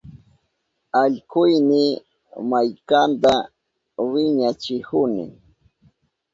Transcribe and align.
Allkuyni 1.01 1.83
maykanta 2.49 3.33
wiñachihuni. 4.11 5.25